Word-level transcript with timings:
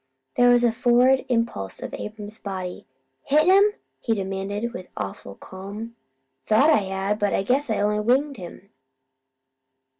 There 0.35 0.49
was 0.49 0.63
a 0.63 0.71
forward 0.71 1.23
impulse 1.29 1.79
of 1.79 1.93
Abram's 1.93 2.39
body. 2.39 2.87
"Hit 3.21 3.47
'im?" 3.47 3.73
he 3.99 4.15
demanded 4.15 4.73
with 4.73 4.87
awful 4.97 5.35
calm. 5.35 5.95
"Thought 6.47 6.71
I 6.71 6.77
had, 6.85 7.19
but 7.19 7.35
I 7.35 7.43
guess 7.43 7.69
I 7.69 7.79
only 7.81 7.99
winged 7.99 8.37
him." 8.37 8.71